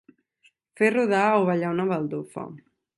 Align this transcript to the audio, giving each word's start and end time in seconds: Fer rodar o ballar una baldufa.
Fer 0.79 0.89
rodar 0.95 1.21
o 1.43 1.47
ballar 1.53 1.73
una 1.77 1.89
baldufa. 1.95 2.51